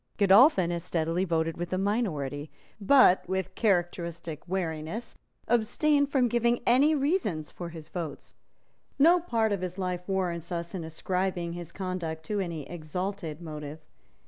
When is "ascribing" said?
10.83-11.53